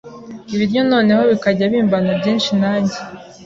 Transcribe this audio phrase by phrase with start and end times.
[0.53, 2.97] ibiryo noneho bikajya bimbana byinshi nanjye